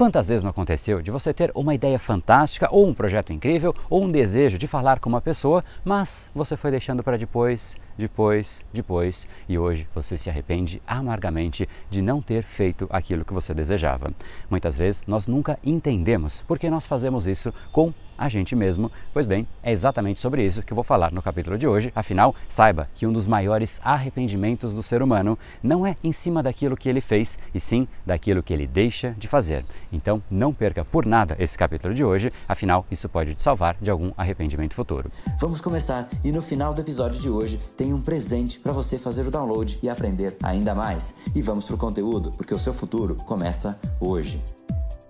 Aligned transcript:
Quantas 0.00 0.28
vezes 0.28 0.42
não 0.42 0.48
aconteceu 0.48 1.02
de 1.02 1.10
você 1.10 1.30
ter 1.30 1.52
uma 1.54 1.74
ideia 1.74 1.98
fantástica, 1.98 2.66
ou 2.70 2.88
um 2.88 2.94
projeto 2.94 3.34
incrível, 3.34 3.76
ou 3.90 4.02
um 4.02 4.10
desejo 4.10 4.56
de 4.56 4.66
falar 4.66 4.98
com 4.98 5.10
uma 5.10 5.20
pessoa, 5.20 5.62
mas 5.84 6.30
você 6.34 6.56
foi 6.56 6.70
deixando 6.70 7.02
para 7.02 7.18
depois, 7.18 7.76
depois, 7.98 8.64
depois, 8.72 9.28
e 9.46 9.58
hoje 9.58 9.86
você 9.94 10.16
se 10.16 10.30
arrepende 10.30 10.80
amargamente 10.86 11.68
de 11.90 12.00
não 12.00 12.22
ter 12.22 12.42
feito 12.42 12.88
aquilo 12.88 13.26
que 13.26 13.34
você 13.34 13.52
desejava. 13.52 14.10
Muitas 14.48 14.74
vezes 14.74 15.02
nós 15.06 15.28
nunca 15.28 15.58
entendemos 15.62 16.42
porque 16.48 16.70
nós 16.70 16.86
fazemos 16.86 17.26
isso 17.26 17.52
com 17.70 17.92
a 18.20 18.28
gente 18.28 18.54
mesmo. 18.54 18.92
Pois 19.14 19.24
bem, 19.24 19.48
é 19.62 19.72
exatamente 19.72 20.20
sobre 20.20 20.44
isso 20.44 20.62
que 20.62 20.72
eu 20.72 20.74
vou 20.74 20.84
falar 20.84 21.10
no 21.10 21.22
capítulo 21.22 21.56
de 21.56 21.66
hoje. 21.66 21.90
Afinal, 21.96 22.34
saiba 22.48 22.86
que 22.94 23.06
um 23.06 23.12
dos 23.12 23.26
maiores 23.26 23.80
arrependimentos 23.82 24.74
do 24.74 24.82
ser 24.82 25.02
humano 25.02 25.38
não 25.62 25.86
é 25.86 25.96
em 26.04 26.12
cima 26.12 26.42
daquilo 26.42 26.76
que 26.76 26.88
ele 26.88 27.00
fez, 27.00 27.38
e 27.54 27.58
sim 27.58 27.88
daquilo 28.04 28.42
que 28.42 28.52
ele 28.52 28.66
deixa 28.66 29.14
de 29.16 29.26
fazer. 29.26 29.64
Então, 29.90 30.22
não 30.30 30.52
perca 30.52 30.84
por 30.84 31.06
nada 31.06 31.34
esse 31.38 31.56
capítulo 31.56 31.94
de 31.94 32.04
hoje, 32.04 32.30
afinal, 32.46 32.84
isso 32.90 33.08
pode 33.08 33.34
te 33.34 33.42
salvar 33.42 33.76
de 33.80 33.90
algum 33.90 34.12
arrependimento 34.16 34.74
futuro. 34.74 35.10
Vamos 35.40 35.62
começar 35.62 36.06
e 36.22 36.30
no 36.30 36.42
final 36.42 36.74
do 36.74 36.80
episódio 36.82 37.20
de 37.20 37.30
hoje 37.30 37.58
tem 37.76 37.94
um 37.94 38.02
presente 38.02 38.58
para 38.58 38.72
você 38.72 38.98
fazer 38.98 39.26
o 39.26 39.30
download 39.30 39.78
e 39.82 39.88
aprender 39.88 40.36
ainda 40.42 40.74
mais. 40.74 41.14
E 41.34 41.40
vamos 41.40 41.64
pro 41.64 41.78
conteúdo, 41.78 42.30
porque 42.36 42.54
o 42.54 42.58
seu 42.58 42.74
futuro 42.74 43.16
começa 43.24 43.80
hoje. 43.98 44.42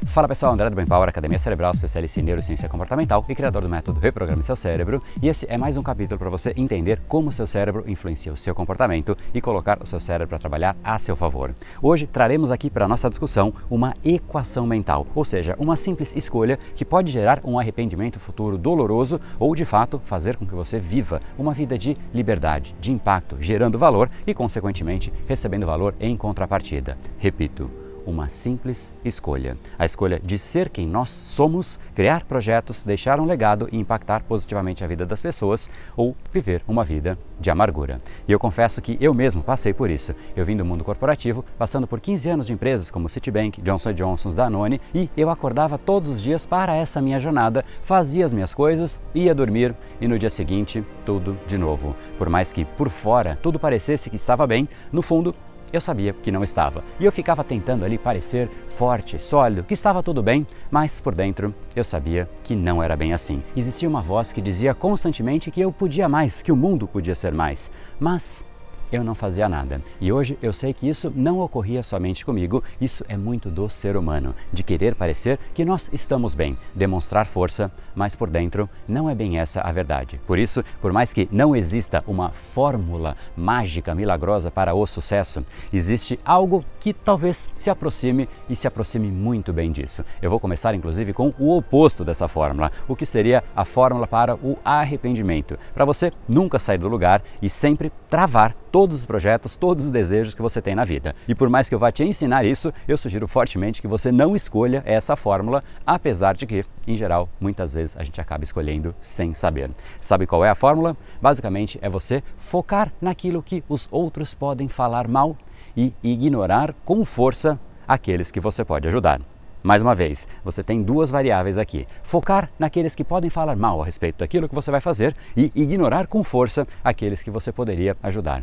Fala 0.06 0.26
pessoal, 0.26 0.52
André 0.52 0.68
do 0.68 0.74
Brain 0.74 0.88
Power, 0.88 1.08
Academia 1.08 1.38
Cerebral, 1.38 1.70
especialista 1.70 2.18
em 2.18 2.24
neurociência 2.24 2.68
comportamental 2.68 3.22
e 3.28 3.34
criador 3.34 3.62
do 3.62 3.70
método 3.70 4.00
Reprograme 4.00 4.42
Seu 4.42 4.56
Cérebro. 4.56 5.00
E 5.22 5.28
esse 5.28 5.46
é 5.48 5.56
mais 5.56 5.76
um 5.76 5.82
capítulo 5.82 6.18
para 6.18 6.28
você 6.28 6.52
entender 6.56 7.00
como 7.06 7.28
o 7.28 7.32
seu 7.32 7.46
cérebro 7.46 7.84
influencia 7.86 8.32
o 8.32 8.36
seu 8.36 8.52
comportamento 8.52 9.16
e 9.32 9.40
colocar 9.40 9.80
o 9.80 9.86
seu 9.86 10.00
cérebro 10.00 10.28
para 10.28 10.38
trabalhar 10.38 10.76
a 10.82 10.98
seu 10.98 11.14
favor. 11.14 11.54
Hoje 11.80 12.08
traremos 12.08 12.50
aqui 12.50 12.68
para 12.68 12.88
nossa 12.88 13.08
discussão 13.08 13.54
uma 13.70 13.94
equação 14.04 14.66
mental, 14.66 15.06
ou 15.14 15.24
seja, 15.24 15.54
uma 15.60 15.76
simples 15.76 16.12
escolha 16.16 16.58
que 16.74 16.84
pode 16.84 17.12
gerar 17.12 17.40
um 17.44 17.56
arrependimento 17.56 18.18
futuro 18.18 18.58
doloroso 18.58 19.20
ou 19.38 19.54
de 19.54 19.64
fato 19.64 20.02
fazer 20.06 20.36
com 20.36 20.44
que 20.44 20.54
você 20.54 20.80
viva 20.80 21.22
uma 21.38 21.54
vida 21.54 21.78
de 21.78 21.96
liberdade, 22.12 22.74
de 22.80 22.90
impacto, 22.90 23.36
gerando 23.38 23.78
valor 23.78 24.10
e, 24.26 24.34
consequentemente, 24.34 25.12
recebendo 25.28 25.66
valor 25.66 25.94
em 26.00 26.16
contrapartida. 26.16 26.98
Repito 27.16 27.70
uma 28.06 28.28
simples 28.28 28.92
escolha. 29.04 29.56
A 29.78 29.84
escolha 29.84 30.20
de 30.22 30.38
ser 30.38 30.68
quem 30.68 30.86
nós 30.86 31.10
somos, 31.10 31.78
criar 31.94 32.24
projetos, 32.24 32.84
deixar 32.84 33.20
um 33.20 33.24
legado 33.24 33.68
e 33.70 33.76
impactar 33.76 34.22
positivamente 34.22 34.82
a 34.84 34.86
vida 34.86 35.06
das 35.06 35.20
pessoas 35.20 35.68
ou 35.96 36.14
viver 36.32 36.62
uma 36.66 36.84
vida 36.84 37.18
de 37.40 37.50
amargura. 37.50 38.00
E 38.28 38.32
eu 38.32 38.38
confesso 38.38 38.82
que 38.82 38.98
eu 39.00 39.14
mesmo 39.14 39.42
passei 39.42 39.72
por 39.72 39.90
isso. 39.90 40.14
Eu 40.36 40.44
vim 40.44 40.56
do 40.56 40.64
mundo 40.64 40.84
corporativo, 40.84 41.44
passando 41.58 41.86
por 41.86 42.00
15 42.00 42.28
anos 42.28 42.46
de 42.46 42.52
empresas 42.52 42.90
como 42.90 43.08
Citibank, 43.08 43.60
Johnson 43.62 43.92
Johnson, 43.92 44.30
Danone 44.30 44.80
e 44.94 45.08
eu 45.16 45.30
acordava 45.30 45.78
todos 45.78 46.10
os 46.10 46.20
dias 46.20 46.44
para 46.44 46.74
essa 46.74 47.00
minha 47.00 47.18
jornada, 47.18 47.64
fazia 47.82 48.24
as 48.24 48.32
minhas 48.32 48.54
coisas, 48.54 49.00
ia 49.14 49.34
dormir 49.34 49.74
e 50.00 50.06
no 50.06 50.18
dia 50.18 50.30
seguinte 50.30 50.84
tudo 51.04 51.38
de 51.46 51.56
novo. 51.56 51.96
Por 52.18 52.28
mais 52.28 52.52
que 52.52 52.64
por 52.64 52.88
fora 52.88 53.38
tudo 53.42 53.58
parecesse 53.58 54.10
que 54.10 54.16
estava 54.16 54.46
bem, 54.46 54.68
no 54.92 55.02
fundo 55.02 55.34
eu 55.72 55.80
sabia 55.80 56.12
que 56.12 56.30
não 56.30 56.42
estava. 56.42 56.82
E 56.98 57.04
eu 57.04 57.12
ficava 57.12 57.44
tentando 57.44 57.84
ali 57.84 57.98
parecer 57.98 58.48
forte, 58.68 59.18
sólido, 59.18 59.64
que 59.64 59.74
estava 59.74 60.02
tudo 60.02 60.22
bem, 60.22 60.46
mas 60.70 61.00
por 61.00 61.14
dentro 61.14 61.54
eu 61.74 61.84
sabia 61.84 62.28
que 62.42 62.54
não 62.54 62.82
era 62.82 62.96
bem 62.96 63.12
assim. 63.12 63.42
Existia 63.56 63.88
uma 63.88 64.02
voz 64.02 64.32
que 64.32 64.40
dizia 64.40 64.74
constantemente 64.74 65.50
que 65.50 65.60
eu 65.60 65.72
podia 65.72 66.08
mais, 66.08 66.42
que 66.42 66.52
o 66.52 66.56
mundo 66.56 66.86
podia 66.86 67.14
ser 67.14 67.32
mais. 67.32 67.70
Mas 67.98 68.44
eu 68.92 69.04
não 69.04 69.14
fazia 69.14 69.48
nada. 69.48 69.80
E 70.00 70.12
hoje 70.12 70.38
eu 70.42 70.52
sei 70.52 70.72
que 70.72 70.88
isso 70.88 71.12
não 71.14 71.40
ocorria 71.40 71.82
somente 71.82 72.24
comigo, 72.24 72.62
isso 72.80 73.04
é 73.08 73.16
muito 73.16 73.50
do 73.50 73.68
ser 73.68 73.96
humano, 73.96 74.34
de 74.52 74.62
querer 74.62 74.94
parecer 74.94 75.38
que 75.54 75.64
nós 75.64 75.88
estamos 75.92 76.34
bem, 76.34 76.58
demonstrar 76.74 77.26
força, 77.26 77.70
mas 77.94 78.14
por 78.14 78.28
dentro 78.28 78.68
não 78.88 79.08
é 79.08 79.14
bem 79.14 79.38
essa 79.38 79.60
a 79.60 79.72
verdade. 79.72 80.18
Por 80.26 80.38
isso, 80.38 80.64
por 80.80 80.92
mais 80.92 81.12
que 81.12 81.28
não 81.30 81.54
exista 81.54 82.02
uma 82.06 82.30
fórmula 82.30 83.16
mágica, 83.36 83.94
milagrosa 83.94 84.50
para 84.50 84.74
o 84.74 84.86
sucesso, 84.86 85.44
existe 85.72 86.18
algo 86.24 86.64
que 86.78 86.92
talvez 86.92 87.48
se 87.54 87.70
aproxime 87.70 88.28
e 88.48 88.56
se 88.56 88.66
aproxime 88.66 89.08
muito 89.08 89.52
bem 89.52 89.70
disso. 89.70 90.04
Eu 90.20 90.30
vou 90.30 90.40
começar 90.40 90.74
inclusive 90.74 91.12
com 91.12 91.32
o 91.38 91.56
oposto 91.56 92.04
dessa 92.04 92.28
fórmula, 92.28 92.70
o 92.88 92.96
que 92.96 93.06
seria 93.06 93.44
a 93.54 93.64
fórmula 93.64 94.06
para 94.06 94.34
o 94.36 94.58
arrependimento, 94.64 95.58
para 95.74 95.84
você 95.84 96.12
nunca 96.28 96.58
sair 96.58 96.78
do 96.78 96.88
lugar 96.88 97.22
e 97.40 97.48
sempre 97.48 97.92
travar 98.08 98.54
todos 98.80 99.00
os 99.00 99.04
projetos, 99.04 99.58
todos 99.58 99.84
os 99.84 99.90
desejos 99.90 100.34
que 100.34 100.40
você 100.40 100.62
tem 100.62 100.74
na 100.74 100.86
vida. 100.86 101.14
E 101.28 101.34
por 101.34 101.50
mais 101.50 101.68
que 101.68 101.74
eu 101.74 101.78
vá 101.78 101.92
te 101.92 102.02
ensinar 102.02 102.46
isso, 102.46 102.72
eu 102.88 102.96
sugiro 102.96 103.28
fortemente 103.28 103.78
que 103.78 103.86
você 103.86 104.10
não 104.10 104.34
escolha 104.34 104.82
essa 104.86 105.14
fórmula, 105.16 105.62
apesar 105.86 106.34
de 106.34 106.46
que, 106.46 106.64
em 106.86 106.96
geral, 106.96 107.28
muitas 107.38 107.74
vezes 107.74 107.94
a 107.94 108.02
gente 108.02 108.18
acaba 108.22 108.42
escolhendo 108.42 108.94
sem 108.98 109.34
saber. 109.34 109.70
Sabe 109.98 110.26
qual 110.26 110.42
é 110.42 110.48
a 110.48 110.54
fórmula? 110.54 110.96
Basicamente 111.20 111.78
é 111.82 111.90
você 111.90 112.22
focar 112.38 112.90
naquilo 113.02 113.42
que 113.42 113.62
os 113.68 113.86
outros 113.90 114.32
podem 114.32 114.66
falar 114.66 115.06
mal 115.06 115.36
e 115.76 115.92
ignorar 116.02 116.74
com 116.82 117.04
força 117.04 117.60
aqueles 117.86 118.30
que 118.30 118.40
você 118.40 118.64
pode 118.64 118.88
ajudar. 118.88 119.20
Mais 119.62 119.82
uma 119.82 119.94
vez, 119.94 120.26
você 120.42 120.64
tem 120.64 120.82
duas 120.82 121.10
variáveis 121.10 121.58
aqui: 121.58 121.86
focar 122.02 122.50
naqueles 122.58 122.94
que 122.94 123.04
podem 123.04 123.28
falar 123.28 123.56
mal 123.56 123.82
a 123.82 123.84
respeito 123.84 124.20
daquilo 124.20 124.48
que 124.48 124.54
você 124.54 124.70
vai 124.70 124.80
fazer 124.80 125.14
e 125.36 125.52
ignorar 125.54 126.06
com 126.06 126.24
força 126.24 126.66
aqueles 126.82 127.22
que 127.22 127.30
você 127.30 127.52
poderia 127.52 127.94
ajudar. 128.02 128.42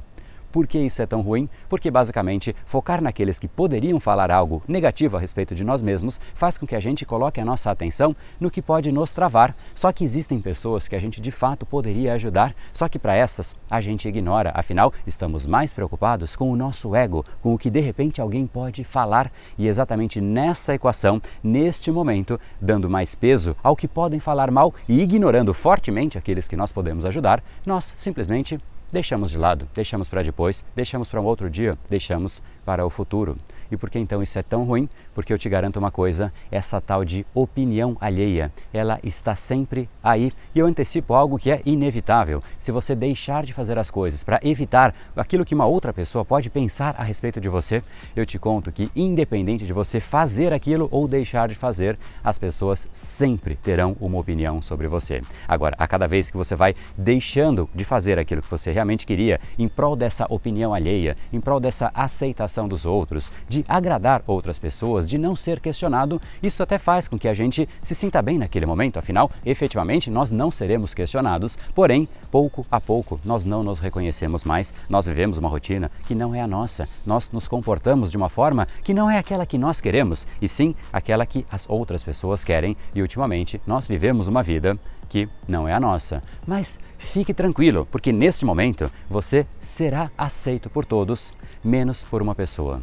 Por 0.52 0.68
que 0.68 0.80
isso 0.80 1.02
é 1.02 1.06
tão 1.06 1.22
ruim? 1.22 1.50
Porque 1.69 1.91
basicamente 1.91 2.56
focar 2.66 3.02
naqueles 3.02 3.38
que 3.40 3.47
poderiam 3.47 4.00
falar 4.00 4.31
algo 4.31 4.62
negativo 4.68 5.18
a 5.18 5.19
respeito 5.19 5.53
de 5.53 5.63
nós 5.63 5.81
mesmos 5.81 6.19
faz 6.34 6.58
com 6.58 6.66
que 6.66 6.75
a 6.75 6.80
gente 6.80 7.06
coloque 7.06 7.40
a 7.40 7.46
nossa 7.46 7.69
atenção 7.69 8.16
no 8.40 8.50
que 8.50 8.62
pode 8.62 8.91
nos 8.91 9.13
travar. 9.13 9.56
Só 9.75 9.91
que 9.91 10.03
existem 10.03 10.40
pessoas 10.40 10.88
que 10.88 10.96
a 10.96 11.00
gente 11.00 11.19
de 11.19 11.31
fato 11.31 11.66
poderia 11.66 12.13
ajudar, 12.13 12.56
só 12.74 12.88
que 12.88 13.00
para 13.00 13.16
essas 13.16 13.56
a 13.69 13.81
gente 13.81 14.07
ignora. 14.07 14.52
Afinal, 14.53 14.94
estamos 15.06 15.46
mais 15.46 15.74
preocupados 15.74 16.36
com 16.36 16.52
o 16.52 16.56
nosso 16.56 16.96
ego, 16.96 17.25
com 17.41 17.53
o 17.53 17.57
que 17.57 17.69
de 17.69 17.80
repente 17.80 18.22
alguém 18.22 18.47
pode 18.47 18.84
falar 18.84 19.31
e 19.57 19.68
exatamente 19.68 20.22
nessa 20.22 20.74
equação, 20.74 21.22
neste 21.44 21.91
momento, 21.91 22.40
dando 22.62 22.90
mais 22.90 23.16
peso 23.16 23.56
ao 23.63 23.75
que 23.75 23.88
podem 23.88 24.19
falar 24.19 24.50
mal 24.52 24.74
e 24.88 25.02
ignorando 25.02 25.53
fortemente 25.53 26.18
aqueles 26.18 26.47
que 26.47 26.56
nós 26.56 26.72
podemos 26.72 27.06
ajudar, 27.06 27.44
nós 27.66 27.94
simplesmente 27.97 28.59
deixamos 28.92 29.31
de 29.31 29.38
lado, 29.38 29.68
deixamos 29.74 30.08
para 30.08 30.24
depois, 30.24 30.64
deixamos 30.75 31.09
para 31.09 31.22
um 31.22 31.25
outro 31.25 31.50
dia, 31.50 31.78
deixamos 31.90 32.42
para 32.66 32.86
o 32.86 32.90
futuro. 32.90 33.38
E 33.72 33.78
por 33.78 33.90
que 33.90 34.00
então 34.00 34.22
isso 34.22 34.38
é 34.38 34.44
tão 34.44 34.64
ruim? 34.64 34.90
Porque 35.14 35.34
eu 35.34 35.38
te 35.38 35.50
garanto 35.50 35.78
uma 35.78 35.92
coisa: 35.92 36.32
essa 36.52 36.80
tal 36.80 37.04
de 37.04 37.26
opinião 37.34 37.98
alheia, 38.00 38.52
ela 38.74 39.00
está 39.04 39.36
sempre 39.36 39.90
aí. 40.04 40.32
E 40.54 40.60
eu 40.60 40.68
antecipo 40.68 41.14
algo 41.14 41.38
que 41.38 41.52
é 41.52 41.62
inevitável. 41.66 42.44
Se 42.58 42.72
você 42.72 42.96
deixar 42.96 43.44
de 43.44 43.54
fazer 43.54 43.78
as 43.78 43.90
coisas 43.90 44.24
para 44.24 44.40
evitar 44.44 44.94
aquilo 45.16 45.46
que 45.46 45.56
uma 45.56 45.66
outra 45.66 45.94
pessoa 45.94 46.24
pode 46.24 46.50
pensar 46.50 46.96
a 46.98 47.04
respeito 47.04 47.40
de 47.40 47.50
você, 47.50 47.84
eu 48.16 48.26
te 48.26 48.40
conto 48.40 48.72
que, 48.72 48.92
independente 48.96 49.66
de 49.66 49.74
você 49.74 50.00
fazer 50.00 50.54
aquilo 50.54 50.88
ou 50.92 51.08
deixar 51.08 51.48
de 51.48 51.56
fazer, 51.56 51.98
as 52.24 52.38
pessoas 52.38 52.88
sempre 52.94 53.56
terão 53.56 53.96
uma 54.00 54.20
opinião 54.20 54.62
sobre 54.62 54.88
você. 54.88 55.22
Agora, 55.48 55.76
a 55.78 55.88
cada 55.88 56.08
vez 56.08 56.30
que 56.30 56.38
você 56.38 56.56
vai 56.56 56.76
deixando 56.98 57.70
de 57.74 57.84
fazer 57.84 58.20
aquilo 58.20 58.42
que 58.42 58.50
você 58.50 58.72
realmente 58.72 59.06
queria, 59.06 59.40
em 59.58 59.68
prol 59.68 59.96
dessa 59.96 60.26
opinião 60.30 60.74
alheia, 60.74 61.18
em 61.32 61.40
prol 61.40 61.60
dessa 61.60 61.92
aceitação 61.94 62.68
dos 62.68 62.86
outros, 62.86 63.32
de 63.48 63.56
agradar 63.68 64.22
outras 64.28 64.59
pessoas, 64.59 65.07
de 65.09 65.18
não 65.18 65.35
ser 65.35 65.59
questionado, 65.59 66.22
isso 66.41 66.62
até 66.62 66.78
faz 66.78 67.07
com 67.07 67.18
que 67.18 67.28
a 67.28 67.34
gente 67.34 67.68
se 67.81 67.95
sinta 67.95 68.22
bem 68.22 68.38
naquele 68.38 68.66
momento, 68.66 68.97
afinal, 68.97 69.31
efetivamente, 69.45 70.09
nós 70.09 70.31
não 70.31 70.51
seremos 70.51 70.94
questionados, 70.94 71.57
porém, 71.73 72.07
pouco 72.31 72.66
a 72.69 72.79
pouco, 72.79 73.19
nós 73.23 73.45
não 73.45 73.63
nos 73.63 73.79
reconhecemos 73.79 74.44
mais, 74.44 74.73
nós 74.90 75.07
vivemos 75.07 75.38
uma 75.38 75.50
rotina 75.50 75.91
que 76.06 76.16
não 76.16 76.34
é 76.34 76.41
a 76.41 76.47
nossa, 76.47 76.88
nós 77.06 77.31
nos 77.31 77.47
comportamos 77.47 78.12
de 78.12 78.18
uma 78.18 78.29
forma 78.29 78.68
que 78.84 78.94
não 78.94 79.09
é 79.09 79.18
aquela 79.18 79.45
que 79.45 79.57
nós 79.57 79.79
queremos, 79.79 80.28
e 80.41 80.47
sim 80.47 80.75
aquela 80.91 81.25
que 81.25 81.45
as 81.51 81.69
outras 81.69 82.03
pessoas 82.03 82.44
querem, 82.44 82.75
e 82.94 83.01
ultimamente 83.01 83.62
nós 83.65 83.88
vivemos 83.88 84.27
uma 84.27 84.44
vida 84.44 84.77
que 85.10 85.27
não 85.48 85.68
é 85.68 85.74
a 85.74 85.80
nossa. 85.80 86.21
Mas 86.45 86.80
fique 86.98 87.33
tranquilo, 87.33 87.88
porque 87.89 88.12
neste 88.12 88.45
momento 88.45 88.92
você 89.10 89.45
será 89.60 90.12
aceito 90.18 90.69
por 90.69 90.86
todos, 90.86 91.33
menos 91.63 92.03
por 92.03 92.21
uma 92.21 92.36
pessoa: 92.36 92.81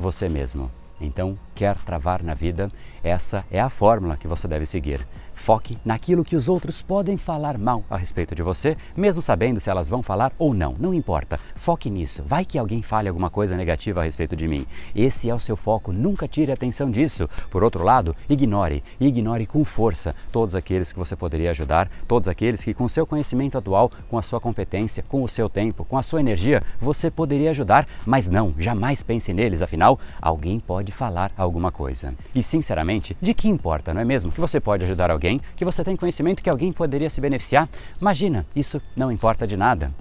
você 0.00 0.28
mesmo. 0.28 0.70
Então, 1.00 1.38
quer 1.54 1.76
travar 1.78 2.22
na 2.22 2.34
vida, 2.34 2.70
essa 3.02 3.44
é 3.50 3.60
a 3.60 3.68
fórmula 3.68 4.16
que 4.16 4.28
você 4.28 4.46
deve 4.46 4.66
seguir. 4.66 5.06
Foque 5.34 5.78
naquilo 5.84 6.24
que 6.24 6.36
os 6.36 6.48
outros 6.48 6.82
podem 6.82 7.16
falar 7.16 7.56
mal 7.58 7.84
a 7.88 7.96
respeito 7.96 8.34
de 8.34 8.42
você, 8.42 8.76
mesmo 8.96 9.22
sabendo 9.22 9.60
se 9.60 9.70
elas 9.70 9.88
vão 9.88 10.02
falar 10.02 10.32
ou 10.38 10.52
não, 10.52 10.74
não 10.78 10.92
importa. 10.92 11.38
Foque 11.54 11.90
nisso. 11.90 12.22
Vai 12.24 12.44
que 12.44 12.58
alguém 12.58 12.82
fale 12.82 13.08
alguma 13.08 13.30
coisa 13.30 13.56
negativa 13.56 14.00
a 14.00 14.04
respeito 14.04 14.36
de 14.36 14.46
mim. 14.48 14.66
Esse 14.94 15.30
é 15.30 15.34
o 15.34 15.38
seu 15.38 15.56
foco, 15.56 15.92
nunca 15.92 16.28
tire 16.28 16.52
atenção 16.52 16.90
disso. 16.90 17.28
Por 17.50 17.62
outro 17.62 17.84
lado, 17.84 18.14
ignore, 18.28 18.82
ignore 19.00 19.46
com 19.46 19.64
força 19.64 20.14
todos 20.32 20.54
aqueles 20.54 20.92
que 20.92 20.98
você 20.98 21.14
poderia 21.14 21.50
ajudar, 21.50 21.88
todos 22.06 22.28
aqueles 22.28 22.62
que 22.62 22.74
com 22.74 22.88
seu 22.88 23.06
conhecimento 23.06 23.56
atual, 23.56 23.90
com 24.08 24.18
a 24.18 24.22
sua 24.22 24.40
competência, 24.40 25.04
com 25.08 25.22
o 25.22 25.28
seu 25.28 25.48
tempo, 25.48 25.84
com 25.84 25.96
a 25.96 26.02
sua 26.02 26.20
energia, 26.20 26.62
você 26.80 27.10
poderia 27.10 27.50
ajudar, 27.50 27.86
mas 28.06 28.28
não, 28.28 28.54
jamais 28.58 29.02
pense 29.02 29.32
neles, 29.32 29.62
afinal, 29.62 29.98
alguém 30.20 30.58
pode 30.58 30.92
falar 30.92 31.30
alguma 31.36 31.70
coisa. 31.70 32.14
E 32.34 32.42
sinceramente, 32.42 33.16
de 33.20 33.34
que 33.34 33.48
importa, 33.48 33.92
não 33.94 34.00
é 34.00 34.04
mesmo? 34.04 34.32
Que 34.32 34.40
você 34.40 34.60
pode 34.60 34.84
ajudar 34.84 35.10
alguém, 35.10 35.29
que 35.38 35.64
você 35.64 35.84
tem 35.84 35.96
conhecimento 35.96 36.42
que 36.42 36.50
alguém 36.50 36.72
poderia 36.72 37.10
se 37.10 37.20
beneficiar. 37.20 37.68
Imagina, 38.00 38.46
isso 38.56 38.80
não 38.96 39.12
importa 39.12 39.46
de 39.46 39.56
nada. 39.56 39.92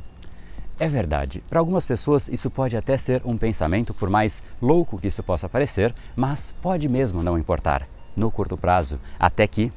É 0.80 0.88
verdade. 0.88 1.44
Para 1.50 1.60
algumas 1.60 1.86
pessoas 1.86 2.30
isso 2.30 2.50
pode 2.50 2.78
até 2.78 2.98
ser 2.98 3.22
um 3.26 3.38
pensamento, 3.38 3.94
por 3.94 4.10
mais 4.10 4.42
louco 4.62 4.98
que 4.98 5.08
isso 5.08 5.22
possa 5.22 5.50
parecer, 5.50 5.94
mas 6.16 6.54
pode 6.62 6.88
mesmo 6.88 7.22
não 7.22 7.38
importar 7.38 7.86
no 8.16 8.32
curto 8.32 8.58
prazo, 8.58 8.98
até 9.20 9.46
que 9.46 9.72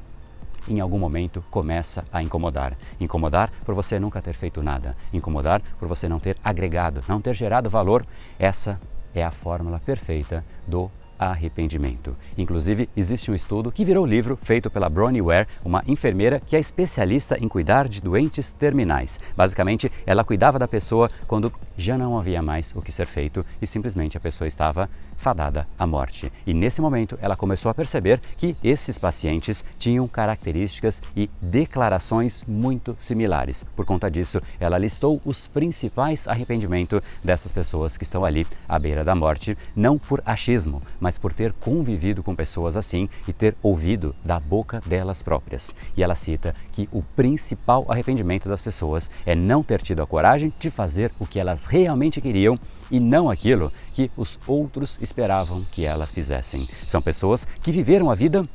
em 0.67 0.79
algum 0.79 0.97
momento 0.97 1.43
começa 1.51 2.05
a 2.11 2.23
incomodar. 2.23 2.77
Incomodar 2.99 3.51
por 3.65 3.75
você 3.75 3.99
nunca 3.99 4.21
ter 4.21 4.33
feito 4.33 4.63
nada, 4.63 4.95
incomodar 5.11 5.61
por 5.77 5.89
você 5.89 6.07
não 6.07 6.19
ter 6.19 6.37
agregado, 6.41 7.03
não 7.07 7.19
ter 7.19 7.35
gerado 7.35 7.69
valor. 7.69 8.05
Essa 8.39 8.79
é 9.13 9.23
a 9.23 9.31
fórmula 9.31 9.79
perfeita 9.79 10.43
do 10.65 10.89
arrependimento. 11.31 12.15
Inclusive, 12.37 12.89
existe 12.95 13.31
um 13.31 13.35
estudo 13.35 13.71
que 13.71 13.85
virou 13.85 14.05
livro 14.05 14.37
feito 14.41 14.69
pela 14.69 14.89
Bronnie 14.89 15.21
Ware, 15.21 15.47
uma 15.63 15.83
enfermeira 15.87 16.39
que 16.39 16.55
é 16.55 16.59
especialista 16.59 17.37
em 17.39 17.47
cuidar 17.47 17.87
de 17.87 18.01
doentes 18.01 18.51
terminais. 18.51 19.19
Basicamente, 19.35 19.91
ela 20.05 20.23
cuidava 20.23 20.59
da 20.59 20.67
pessoa 20.67 21.09
quando 21.27 21.51
já 21.77 21.97
não 21.97 22.17
havia 22.17 22.41
mais 22.41 22.73
o 22.75 22.81
que 22.81 22.91
ser 22.91 23.05
feito 23.05 23.45
e 23.61 23.67
simplesmente 23.67 24.17
a 24.17 24.19
pessoa 24.19 24.47
estava 24.47 24.89
fadada 25.17 25.65
à 25.79 25.87
morte. 25.87 26.31
E 26.45 26.53
nesse 26.53 26.81
momento, 26.81 27.17
ela 27.21 27.35
começou 27.35 27.71
a 27.71 27.73
perceber 27.73 28.21
que 28.37 28.57
esses 28.63 28.97
pacientes 28.97 29.63
tinham 29.79 30.07
características 30.07 31.01
e 31.15 31.29
declarações 31.41 32.43
muito 32.45 32.95
similares. 32.99 33.63
Por 33.75 33.85
conta 33.85 34.11
disso, 34.11 34.41
ela 34.59 34.77
listou 34.77 35.21
os 35.23 35.47
principais 35.47 36.27
arrependimentos 36.27 37.01
dessas 37.23 37.51
pessoas 37.51 37.95
que 37.95 38.03
estão 38.03 38.25
ali 38.25 38.45
à 38.67 38.77
beira 38.77 39.03
da 39.03 39.15
morte, 39.15 39.57
não 39.75 39.97
por 39.97 40.21
achismo, 40.25 40.81
mas 40.99 41.17
por 41.17 41.33
ter 41.33 41.53
convivido 41.53 42.21
com 42.21 42.35
pessoas 42.35 42.75
assim 42.75 43.07
e 43.27 43.31
ter 43.31 43.55
ouvido 43.63 44.13
da 44.25 44.39
boca 44.39 44.81
delas 44.85 45.23
próprias. 45.23 45.73
E 45.95 46.03
ela 46.03 46.15
cita 46.15 46.53
que 46.71 46.89
o 46.91 47.01
principal 47.01 47.85
arrependimento 47.87 48.49
das 48.49 48.61
pessoas 48.61 49.09
é 49.25 49.35
não 49.35 49.63
ter 49.63 49.81
tido 49.81 50.01
a 50.01 50.07
coragem 50.07 50.51
de 50.59 50.69
fazer 50.69 51.11
o 51.19 51.25
que 51.25 51.39
elas 51.63 51.65
realmente 51.65 52.21
queriam 52.21 52.59
e 52.91 52.99
não 52.99 53.29
aquilo 53.29 53.71
que 53.93 54.11
os 54.17 54.39
outros 54.45 54.97
esperavam 55.01 55.65
que 55.71 55.85
elas 55.85 56.11
fizessem. 56.11 56.67
São 56.87 57.01
pessoas 57.01 57.45
que 57.45 57.71
viveram 57.71 58.09
a 58.09 58.15
vida 58.15 58.47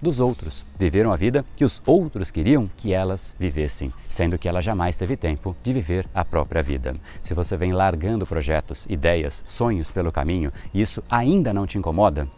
dos 0.00 0.20
outros, 0.20 0.64
viveram 0.78 1.10
a 1.10 1.16
vida 1.16 1.44
que 1.56 1.64
os 1.64 1.80
outros 1.86 2.30
queriam 2.30 2.68
que 2.76 2.92
elas 2.92 3.32
vivessem, 3.38 3.90
sendo 4.08 4.38
que 4.38 4.48
ela 4.48 4.60
jamais 4.60 4.96
teve 4.96 5.16
tempo 5.16 5.56
de 5.62 5.72
viver 5.72 6.06
a 6.14 6.24
própria 6.24 6.62
vida. 6.62 6.94
Se 7.22 7.32
você 7.32 7.56
vem 7.56 7.72
largando 7.72 8.26
projetos, 8.26 8.84
ideias, 8.88 9.42
sonhos 9.46 9.90
pelo 9.90 10.12
caminho 10.12 10.52
e 10.74 10.82
isso 10.82 11.02
ainda 11.10 11.52
não 11.52 11.66
te 11.66 11.78
incomoda, 11.78 12.28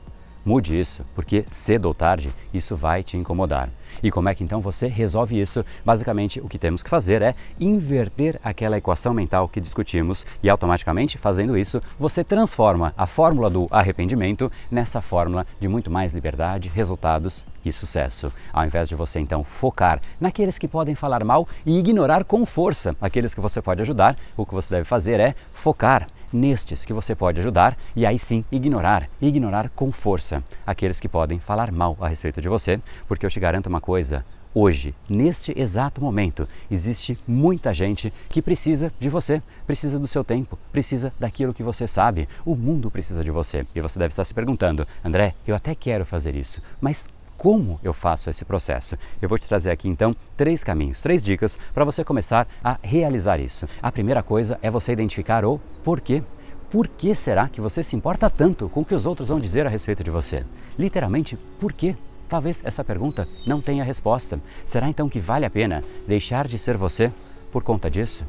Mude 0.45 0.79
isso, 0.79 1.05
porque 1.15 1.45
cedo 1.51 1.87
ou 1.87 1.95
tarde 1.95 2.33
isso 2.55 2.75
vai 2.75 3.03
te 3.03 3.17
incomodar. 3.17 3.69
E 4.03 4.11
como 4.11 4.29
é 4.29 4.35
que 4.35 4.45
então 4.45 4.61
você 4.61 4.87
resolve 4.87 5.41
isso? 5.41 5.65
Basicamente, 5.85 6.41
o 6.41 6.49
que 6.49 6.59
temos 6.59 6.83
que 6.83 6.91
fazer 6.91 7.21
é 7.23 7.35
inverter 7.59 8.39
aquela 8.43 8.79
equação 8.79 9.13
mental 9.13 9.49
que 9.49 9.61
discutimos 9.61 10.25
e 10.43 10.49
automaticamente, 10.49 11.19
fazendo 11.19 11.57
isso, 11.57 11.83
você 11.99 12.23
transforma 12.23 12.95
a 12.97 13.07
fórmula 13.07 13.51
do 13.51 13.67
arrependimento 13.71 14.51
nessa 14.71 15.01
fórmula 15.01 15.47
de 15.61 15.69
muito 15.69 15.91
mais 15.91 16.13
liberdade, 16.13 16.71
resultados 16.73 17.45
e 17.65 17.73
sucesso. 17.73 18.33
Ao 18.53 18.65
invés 18.65 18.89
de 18.89 18.95
você 18.95 19.19
então 19.21 19.43
focar 19.43 20.01
naqueles 20.21 20.59
que 20.59 20.69
podem 20.69 20.95
falar 20.95 21.25
mal 21.25 21.49
e 21.67 21.79
ignorar 21.79 22.25
com 22.25 22.47
força 22.47 22.97
aqueles 23.01 23.35
que 23.35 23.41
você 23.41 23.61
pode 23.61 23.83
ajudar, 23.83 24.17
o 24.37 24.47
que 24.47 24.55
você 24.55 24.75
deve 24.75 24.85
fazer 24.85 25.21
é 25.21 25.35
focar 25.53 26.09
nestes 26.33 26.85
que 26.85 26.93
você 26.93 27.15
pode 27.15 27.41
ajudar 27.41 27.77
e 27.95 28.05
aí 28.05 28.19
sim 28.19 28.45
ignorar, 28.51 29.09
ignorar 29.21 29.71
com 29.71 29.93
força 29.93 30.43
aqueles 30.67 31.01
que 31.01 31.09
podem 31.09 31.39
falar 31.39 31.73
mal 31.73 31.97
a 32.01 32.09
respeito 32.09 32.41
de 32.41 32.49
você, 32.49 32.81
porque 33.07 33.25
eu 33.25 33.31
te 33.31 33.41
garanto 33.41 33.67
uma 33.67 33.81
coisa, 33.81 34.25
Hoje, 34.55 34.95
neste 35.09 35.53
exato 35.57 36.01
momento, 36.01 36.49
existe 36.71 37.19
muita 37.29 37.73
gente 37.75 38.13
que 38.29 38.41
precisa 38.41 38.93
de 38.99 39.09
você, 39.09 39.43
precisa 39.67 39.99
do 39.99 40.09
seu 40.09 40.25
tempo, 40.25 40.59
precisa 40.73 41.13
daquilo 41.21 41.53
que 41.53 41.63
você 41.63 41.87
sabe. 41.87 42.27
O 42.47 42.57
mundo 42.57 42.91
precisa 42.91 43.23
de 43.23 43.31
você. 43.31 43.67
E 43.75 43.81
você 43.81 43.99
deve 43.99 44.11
estar 44.11 44.25
se 44.25 44.33
perguntando: 44.33 44.89
André, 45.05 45.35
eu 45.47 45.55
até 45.55 45.75
quero 45.75 46.05
fazer 46.05 46.35
isso, 46.35 46.63
mas 46.81 47.09
como 47.39 47.79
eu 47.85 47.95
faço 47.95 48.29
esse 48.29 48.45
processo. 48.45 48.99
Eu 49.23 49.29
vou 49.29 49.39
te 49.39 49.49
trazer 49.49 49.71
aqui 49.71 49.89
então 49.89 50.15
três 50.37 50.65
caminhos, 50.65 51.01
três 51.01 51.23
dicas 51.23 51.57
para 51.73 51.85
você 51.85 52.05
começar 52.05 52.49
a 52.63 52.77
realizar 52.83 53.39
isso. 53.39 53.67
A 53.81 53.93
primeira 53.93 54.23
coisa 54.23 54.59
é 54.61 54.71
você 54.71 54.93
identificar 54.93 55.45
o 55.45 55.61
porquê. 55.85 56.23
Por 56.69 56.87
que 56.89 57.15
será 57.15 57.49
que 57.49 57.61
você 57.61 57.83
se 57.83 57.97
importa 57.97 58.29
tanto 58.29 58.69
com 58.69 58.81
o 58.81 58.85
que 58.85 58.95
os 58.95 59.07
outros 59.07 59.29
vão 59.29 59.39
dizer 59.39 59.67
a 59.67 59.71
respeito 59.71 60.05
de 60.05 60.11
você? 60.11 60.45
Literalmente, 60.79 61.39
por 61.59 61.73
quê? 61.73 61.97
Talvez 62.29 62.63
essa 62.63 62.85
pergunta 62.85 63.27
não 63.47 63.63
tenha 63.63 63.85
resposta. 63.85 64.39
Será 64.67 64.89
então 64.89 65.09
que 65.09 65.21
vale 65.21 65.47
a 65.47 65.51
pena 65.51 65.81
deixar 66.07 66.47
de 66.47 66.59
ser 66.59 66.77
você 66.77 67.11
por 67.51 67.63
conta 67.63 67.91
disso? 67.91 68.25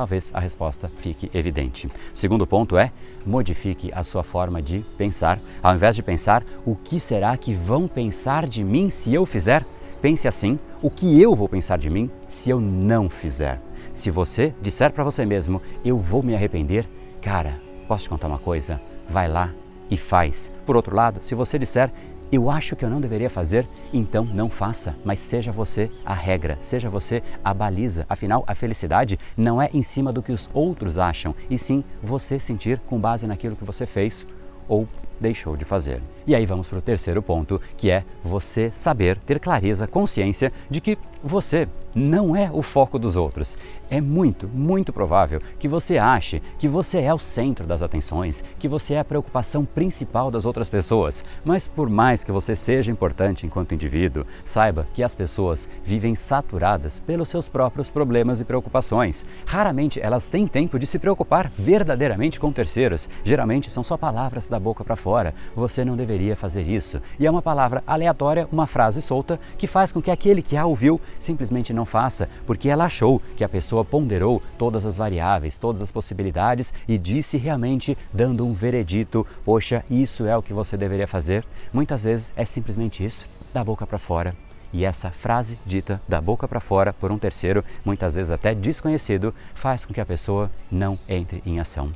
Talvez 0.00 0.30
a 0.32 0.40
resposta 0.40 0.90
fique 0.96 1.30
evidente. 1.34 1.86
Segundo 2.14 2.46
ponto 2.46 2.78
é 2.78 2.90
modifique 3.26 3.92
a 3.94 4.02
sua 4.02 4.22
forma 4.22 4.62
de 4.62 4.82
pensar. 4.96 5.38
Ao 5.62 5.74
invés 5.74 5.94
de 5.94 6.02
pensar 6.02 6.42
o 6.64 6.74
que 6.74 6.98
será 6.98 7.36
que 7.36 7.52
vão 7.52 7.86
pensar 7.86 8.48
de 8.48 8.64
mim 8.64 8.88
se 8.88 9.12
eu 9.12 9.26
fizer, 9.26 9.62
pense 10.00 10.26
assim: 10.26 10.58
o 10.80 10.90
que 10.90 11.20
eu 11.20 11.34
vou 11.34 11.50
pensar 11.50 11.76
de 11.76 11.90
mim 11.90 12.10
se 12.28 12.48
eu 12.48 12.58
não 12.58 13.10
fizer. 13.10 13.60
Se 13.92 14.10
você 14.10 14.54
disser 14.62 14.90
para 14.90 15.04
você 15.04 15.26
mesmo, 15.26 15.60
eu 15.84 15.98
vou 15.98 16.22
me 16.22 16.34
arrepender, 16.34 16.88
cara, 17.20 17.60
posso 17.86 18.04
te 18.04 18.08
contar 18.08 18.28
uma 18.28 18.38
coisa? 18.38 18.80
Vai 19.06 19.28
lá 19.28 19.52
e 19.90 19.98
faz. 19.98 20.50
Por 20.64 20.76
outro 20.76 20.96
lado, 20.96 21.22
se 21.22 21.34
você 21.34 21.58
disser, 21.58 21.90
eu 22.32 22.50
acho 22.50 22.76
que 22.76 22.84
eu 22.84 22.90
não 22.90 23.00
deveria 23.00 23.28
fazer, 23.28 23.66
então 23.92 24.24
não 24.24 24.48
faça, 24.48 24.94
mas 25.04 25.18
seja 25.18 25.50
você 25.50 25.90
a 26.04 26.14
regra, 26.14 26.58
seja 26.60 26.88
você 26.88 27.22
a 27.44 27.52
baliza. 27.52 28.06
Afinal, 28.08 28.44
a 28.46 28.54
felicidade 28.54 29.18
não 29.36 29.60
é 29.60 29.68
em 29.72 29.82
cima 29.82 30.12
do 30.12 30.22
que 30.22 30.32
os 30.32 30.48
outros 30.54 30.98
acham, 30.98 31.34
e 31.48 31.58
sim 31.58 31.82
você 32.02 32.38
sentir 32.38 32.78
com 32.86 33.00
base 33.00 33.26
naquilo 33.26 33.56
que 33.56 33.64
você 33.64 33.86
fez 33.86 34.26
ou 34.68 34.86
deixou 35.20 35.56
de 35.56 35.64
fazer. 35.64 36.00
E 36.26 36.34
aí 36.34 36.46
vamos 36.46 36.68
para 36.68 36.78
o 36.78 36.82
terceiro 36.82 37.22
ponto, 37.22 37.60
que 37.76 37.90
é 37.90 38.04
você 38.22 38.70
saber, 38.72 39.18
ter 39.18 39.40
clareza, 39.40 39.86
consciência 39.86 40.52
de 40.70 40.80
que 40.80 40.96
você 41.22 41.68
não 41.94 42.34
é 42.36 42.50
o 42.52 42.62
foco 42.62 42.98
dos 42.98 43.16
outros. 43.16 43.56
É 43.90 44.00
muito, 44.00 44.46
muito 44.48 44.92
provável 44.92 45.40
que 45.58 45.66
você 45.66 45.98
ache 45.98 46.40
que 46.58 46.68
você 46.68 47.00
é 47.00 47.12
o 47.12 47.18
centro 47.18 47.66
das 47.66 47.82
atenções, 47.82 48.44
que 48.58 48.68
você 48.68 48.94
é 48.94 49.00
a 49.00 49.04
preocupação 49.04 49.64
principal 49.64 50.30
das 50.30 50.44
outras 50.44 50.70
pessoas. 50.70 51.24
Mas 51.44 51.66
por 51.66 51.90
mais 51.90 52.22
que 52.22 52.30
você 52.30 52.54
seja 52.54 52.90
importante 52.90 53.46
enquanto 53.46 53.74
indivíduo, 53.74 54.24
saiba 54.44 54.86
que 54.94 55.02
as 55.02 55.14
pessoas 55.14 55.68
vivem 55.82 56.14
saturadas 56.14 57.00
pelos 57.00 57.28
seus 57.28 57.48
próprios 57.48 57.90
problemas 57.90 58.40
e 58.40 58.44
preocupações. 58.44 59.26
Raramente 59.44 60.00
elas 60.00 60.28
têm 60.28 60.46
tempo 60.46 60.78
de 60.78 60.86
se 60.86 60.98
preocupar 60.98 61.50
verdadeiramente 61.56 62.38
com 62.38 62.52
terceiros. 62.52 63.08
Geralmente 63.24 63.70
são 63.70 63.82
só 63.82 63.96
palavras 63.96 64.48
da 64.48 64.58
boca 64.58 64.84
para 64.84 64.96
fora. 64.96 65.34
Você 65.56 65.84
não 65.84 65.96
deveria 65.96 66.36
fazer 66.36 66.62
isso. 66.62 67.00
E 67.18 67.26
é 67.26 67.30
uma 67.30 67.42
palavra 67.42 67.82
aleatória, 67.86 68.48
uma 68.52 68.66
frase 68.66 69.02
solta 69.02 69.40
que 69.58 69.66
faz 69.66 69.90
com 69.90 70.00
que 70.00 70.10
aquele 70.10 70.42
que 70.42 70.56
a 70.56 70.64
ouviu 70.64 71.00
simplesmente 71.18 71.72
não 71.72 71.79
faça, 71.84 72.28
porque 72.46 72.68
ela 72.68 72.84
achou 72.84 73.20
que 73.36 73.44
a 73.44 73.48
pessoa 73.48 73.84
ponderou 73.84 74.40
todas 74.58 74.84
as 74.84 74.96
variáveis, 74.96 75.58
todas 75.58 75.82
as 75.82 75.90
possibilidades 75.90 76.72
e 76.88 76.96
disse 76.98 77.36
realmente 77.36 77.96
dando 78.12 78.46
um 78.46 78.52
veredito: 78.52 79.26
"Poxa, 79.44 79.84
isso 79.90 80.26
é 80.26 80.36
o 80.36 80.42
que 80.42 80.52
você 80.52 80.76
deveria 80.76 81.06
fazer". 81.06 81.44
Muitas 81.72 82.04
vezes 82.04 82.32
é 82.36 82.44
simplesmente 82.44 83.04
isso, 83.04 83.26
da 83.52 83.64
boca 83.64 83.86
para 83.86 83.98
fora. 83.98 84.34
E 84.72 84.84
essa 84.84 85.10
frase 85.10 85.58
dita 85.66 86.00
da 86.08 86.20
boca 86.20 86.46
para 86.46 86.60
fora 86.60 86.92
por 86.92 87.10
um 87.10 87.18
terceiro, 87.18 87.64
muitas 87.84 88.14
vezes 88.14 88.30
até 88.30 88.54
desconhecido, 88.54 89.34
faz 89.54 89.84
com 89.84 89.92
que 89.92 90.00
a 90.00 90.06
pessoa 90.06 90.50
não 90.70 90.98
entre 91.08 91.42
em 91.44 91.58
ação. 91.58 91.90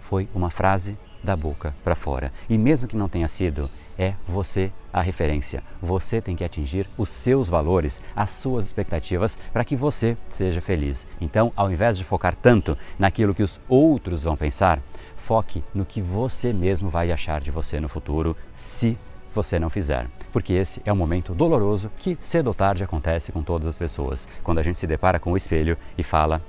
Foi 0.00 0.28
uma 0.34 0.50
frase 0.50 0.96
da 1.22 1.36
boca 1.36 1.74
para 1.82 1.94
fora. 1.94 2.32
E 2.48 2.56
mesmo 2.56 2.88
que 2.88 2.96
não 2.96 3.08
tenha 3.08 3.28
sido, 3.28 3.70
é 3.98 4.14
você 4.26 4.70
a 4.92 5.00
referência. 5.00 5.62
Você 5.82 6.20
tem 6.20 6.36
que 6.36 6.44
atingir 6.44 6.88
os 6.96 7.08
seus 7.08 7.48
valores, 7.48 8.00
as 8.14 8.30
suas 8.30 8.66
expectativas 8.66 9.38
para 9.52 9.64
que 9.64 9.76
você 9.76 10.16
seja 10.30 10.60
feliz. 10.60 11.06
Então, 11.20 11.52
ao 11.56 11.70
invés 11.70 11.98
de 11.98 12.04
focar 12.04 12.34
tanto 12.34 12.76
naquilo 12.98 13.34
que 13.34 13.42
os 13.42 13.60
outros 13.68 14.22
vão 14.22 14.36
pensar, 14.36 14.80
foque 15.16 15.64
no 15.74 15.84
que 15.84 16.00
você 16.00 16.52
mesmo 16.52 16.88
vai 16.88 17.10
achar 17.10 17.40
de 17.40 17.50
você 17.50 17.80
no 17.80 17.88
futuro, 17.88 18.36
se 18.54 18.96
você 19.32 19.58
não 19.58 19.68
fizer. 19.68 20.06
Porque 20.32 20.52
esse 20.52 20.80
é 20.84 20.92
um 20.92 20.96
momento 20.96 21.34
doloroso 21.34 21.90
que 21.98 22.16
cedo 22.20 22.48
ou 22.48 22.54
tarde 22.54 22.84
acontece 22.84 23.32
com 23.32 23.42
todas 23.42 23.66
as 23.66 23.76
pessoas. 23.76 24.28
Quando 24.42 24.58
a 24.58 24.62
gente 24.62 24.78
se 24.78 24.86
depara 24.86 25.18
com 25.18 25.32
o 25.32 25.36
espelho 25.36 25.76
e 25.98 26.02
fala: 26.02 26.40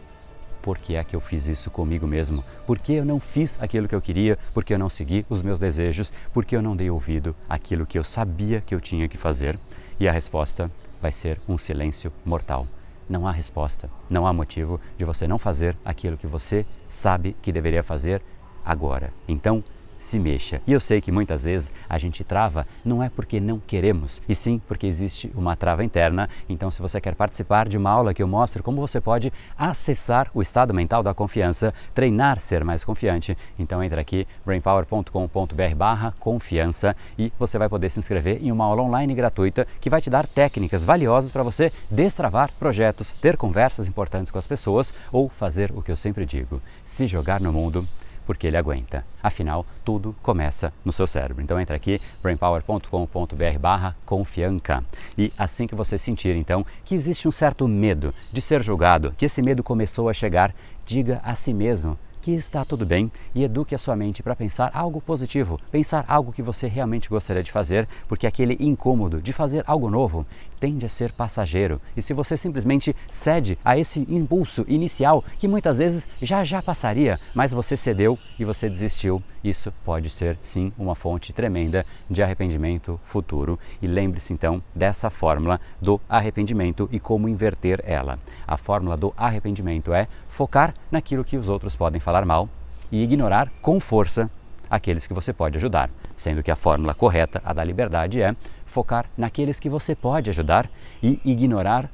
por 0.65 0.79
que 0.79 0.95
é 0.95 1.03
que 1.03 1.15
eu 1.15 1.21
fiz 1.21 1.47
isso 1.47 1.69
comigo 1.69 2.07
mesmo? 2.07 2.43
Por 2.65 2.79
que 2.79 2.93
eu 2.93 3.05
não 3.05 3.19
fiz 3.19 3.55
aquilo 3.61 3.87
que 3.87 3.93
eu 3.93 4.01
queria? 4.01 4.35
Por 4.51 4.63
que 4.63 4.73
eu 4.73 4.79
não 4.79 4.89
segui 4.89 5.23
os 5.29 5.43
meus 5.43 5.59
desejos? 5.59 6.11
Por 6.33 6.43
que 6.43 6.55
eu 6.55 6.61
não 6.61 6.75
dei 6.75 6.89
ouvido 6.89 7.35
àquilo 7.47 7.85
que 7.85 7.99
eu 7.99 8.03
sabia 8.03 8.61
que 8.61 8.73
eu 8.73 8.81
tinha 8.81 9.07
que 9.07 9.15
fazer? 9.15 9.59
E 9.99 10.07
a 10.07 10.11
resposta 10.11 10.71
vai 10.99 11.11
ser 11.11 11.39
um 11.47 11.55
silêncio 11.55 12.11
mortal. 12.25 12.65
Não 13.07 13.27
há 13.27 13.31
resposta, 13.31 13.91
não 14.09 14.25
há 14.25 14.33
motivo 14.33 14.81
de 14.97 15.05
você 15.05 15.27
não 15.27 15.37
fazer 15.37 15.77
aquilo 15.85 16.17
que 16.17 16.25
você 16.25 16.65
sabe 16.87 17.35
que 17.43 17.51
deveria 17.51 17.83
fazer 17.83 18.19
agora. 18.65 19.13
Então, 19.27 19.63
se 19.97 20.19
mexa. 20.19 20.61
E 20.65 20.73
eu 20.73 20.79
sei 20.79 21.01
que 21.01 21.11
muitas 21.11 21.43
vezes 21.43 21.73
a 21.89 21.97
gente 21.97 22.23
trava 22.23 22.65
não 22.83 23.01
é 23.01 23.09
porque 23.09 23.39
não 23.39 23.59
queremos, 23.59 24.21
e 24.27 24.35
sim 24.35 24.61
porque 24.67 24.85
existe 24.87 25.31
uma 25.35 25.55
trava 25.55 25.83
interna. 25.83 26.29
Então, 26.47 26.69
se 26.71 26.81
você 26.81 27.01
quer 27.01 27.15
participar 27.15 27.67
de 27.67 27.77
uma 27.77 27.89
aula 27.89 28.13
que 28.13 28.21
eu 28.21 28.27
mostro 28.27 28.61
como 28.63 28.81
você 28.81 29.01
pode 29.01 29.33
acessar 29.57 30.29
o 30.33 30.41
estado 30.41 30.73
mental 30.73 31.03
da 31.03 31.13
confiança, 31.13 31.73
treinar 31.93 32.39
ser 32.39 32.63
mais 32.63 32.83
confiante, 32.83 33.37
então 33.57 33.83
entra 33.83 34.01
aqui 34.01 34.27
brainpower.com.br/confiança 34.45 36.95
e 37.17 37.33
você 37.37 37.57
vai 37.57 37.69
poder 37.69 37.89
se 37.89 37.99
inscrever 37.99 38.43
em 38.43 38.51
uma 38.51 38.65
aula 38.65 38.83
online 38.83 39.15
gratuita 39.15 39.67
que 39.79 39.89
vai 39.89 40.01
te 40.01 40.09
dar 40.09 40.27
técnicas 40.27 40.83
valiosas 40.83 41.31
para 41.31 41.43
você 41.43 41.71
destravar 41.89 42.51
projetos, 42.59 43.13
ter 43.13 43.37
conversas 43.37 43.87
importantes 43.87 44.31
com 44.31 44.39
as 44.39 44.47
pessoas 44.47 44.93
ou 45.11 45.29
fazer 45.29 45.71
o 45.75 45.81
que 45.81 45.91
eu 45.91 45.97
sempre 45.97 46.25
digo: 46.25 46.61
se 46.83 47.07
jogar 47.07 47.39
no 47.39 47.51
mundo 47.51 47.87
porque 48.25 48.47
ele 48.47 48.57
aguenta. 48.57 49.05
Afinal, 49.21 49.65
tudo 49.83 50.15
começa 50.21 50.73
no 50.83 50.91
seu 50.91 51.07
cérebro. 51.07 51.43
Então 51.43 51.59
entra 51.59 51.75
aqui 51.75 52.01
brainpower.com.br 52.21 53.59
barra 53.59 53.95
confianca. 54.05 54.83
E 55.17 55.31
assim 55.37 55.67
que 55.67 55.75
você 55.75 55.97
sentir 55.97 56.35
então 56.35 56.65
que 56.83 56.95
existe 56.95 57.27
um 57.27 57.31
certo 57.31 57.67
medo 57.67 58.13
de 58.31 58.41
ser 58.41 58.61
julgado, 58.61 59.13
que 59.17 59.25
esse 59.25 59.41
medo 59.41 59.63
começou 59.63 60.09
a 60.09 60.13
chegar, 60.13 60.53
diga 60.85 61.21
a 61.23 61.35
si 61.35 61.53
mesmo 61.53 61.97
que 62.25 62.31
está 62.31 62.65
tudo 62.65 62.87
bem 62.87 63.11
e 63.35 63.43
eduque 63.43 63.75
a 63.75 63.77
sua 63.77 63.95
mente 63.95 64.23
para 64.23 64.35
pensar 64.35 64.71
algo 64.73 64.99
positivo, 64.99 65.61
pensar 65.71 66.03
algo 66.07 66.31
que 66.31 66.41
você 66.41 66.65
realmente 66.65 67.07
gostaria 67.07 67.43
de 67.43 67.51
fazer, 67.51 67.87
porque 68.07 68.25
aquele 68.25 68.57
incômodo 68.59 69.21
de 69.21 69.31
fazer 69.31 69.63
algo 69.67 69.91
novo 69.91 70.25
tende 70.65 70.83
a 70.83 70.89
ser 70.89 71.11
passageiro. 71.11 71.79
E 71.95 72.01
se 72.01 72.11
você 72.11 72.35
simplesmente 72.35 72.95
cede 73.11 73.55
a 73.63 73.77
esse 73.77 73.99
impulso 74.09 74.65
inicial, 74.67 75.23
que 75.37 75.47
muitas 75.47 75.77
vezes 75.77 76.07
já 76.19 76.43
já 76.43 76.59
passaria, 76.59 77.19
mas 77.35 77.51
você 77.51 77.77
cedeu 77.77 78.17
e 78.39 78.43
você 78.43 78.67
desistiu, 78.67 79.21
isso 79.43 79.71
pode 79.83 80.09
ser 80.09 80.39
sim 80.41 80.73
uma 80.75 80.95
fonte 80.95 81.31
tremenda 81.31 81.85
de 82.09 82.23
arrependimento 82.23 82.99
futuro. 83.03 83.59
E 83.79 83.85
lembre-se 83.85 84.33
então 84.33 84.59
dessa 84.73 85.11
fórmula 85.11 85.61
do 85.79 86.01
arrependimento 86.09 86.89
e 86.91 86.99
como 86.99 87.29
inverter 87.29 87.79
ela. 87.85 88.17
A 88.47 88.57
fórmula 88.57 88.97
do 88.97 89.13
arrependimento 89.15 89.93
é 89.93 90.07
focar 90.27 90.73
naquilo 90.89 91.23
que 91.23 91.37
os 91.37 91.47
outros 91.47 91.75
podem 91.75 92.01
falar 92.01 92.25
mal 92.25 92.49
e 92.91 93.03
ignorar 93.03 93.51
com 93.61 93.79
força 93.79 94.31
aqueles 94.67 95.05
que 95.05 95.13
você 95.13 95.31
pode 95.31 95.57
ajudar, 95.57 95.91
sendo 96.15 96.41
que 96.41 96.49
a 96.49 96.55
fórmula 96.55 96.95
correta, 96.95 97.39
a 97.45 97.53
da 97.53 97.63
liberdade, 97.63 98.19
é 98.19 98.35
focar 98.75 99.05
naqueles 99.17 99.57
que 99.57 99.69
você 99.69 99.95
pode 99.95 100.29
ajudar 100.29 100.69
e 101.01 101.21
ignorar 101.23 101.89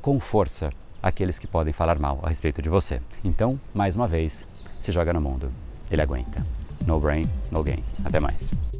com 0.00 0.20
força 0.20 0.70
aqueles 1.02 1.40
que 1.40 1.46
podem 1.46 1.72
falar 1.72 1.98
mal 1.98 2.20
a 2.22 2.28
respeito 2.28 2.62
de 2.62 2.68
você. 2.68 3.02
Então, 3.24 3.58
mais 3.74 3.96
uma 3.96 4.06
vez, 4.06 4.46
se 4.78 4.92
joga 4.92 5.12
no 5.12 5.20
mundo. 5.20 5.50
Ele 5.90 6.02
aguenta. 6.02 6.46
No 6.86 7.00
brain, 7.00 7.24
no 7.50 7.64
gain. 7.64 7.82
Até 8.04 8.20
mais. 8.20 8.79